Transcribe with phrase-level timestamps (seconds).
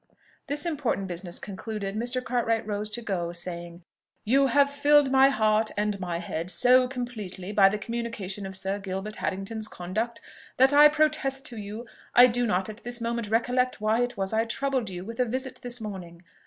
[0.47, 2.23] This important business concluded, Mr.
[2.23, 3.83] Cartwright rose to go, saying,
[4.25, 8.79] "You have filled my heart and my head so completely by the communication of Sir
[8.79, 10.19] Gilbert Harrington's conduct,
[10.57, 11.85] that I protest to you
[12.15, 15.23] I do not at this moment recollect why it was I troubled you with a
[15.25, 16.23] visit this morning.